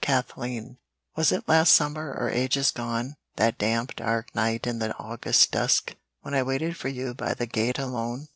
ONE 0.33 0.55
NIGHT 0.55 0.77
Was 1.15 1.31
it 1.31 1.47
last 1.47 1.73
summer, 1.75 2.11
or 2.19 2.31
ages 2.31 2.71
gone, 2.71 3.17
That 3.35 3.59
damp, 3.59 3.95
dark 3.97 4.33
night 4.33 4.65
in 4.65 4.79
the 4.79 4.95
August 4.97 5.51
dusk, 5.51 5.93
When 6.21 6.33
I 6.33 6.41
waited 6.41 6.75
for 6.75 6.87
you 6.87 7.13
by 7.13 7.35
the 7.35 7.45
gate 7.45 7.77
alone? 7.77 8.29